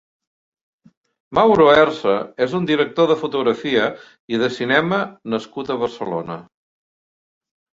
[1.39, 2.15] Mauro Herce
[2.47, 3.85] és un director de fotografia
[4.37, 5.01] i de cinema
[5.35, 6.41] nascut a Barcelona.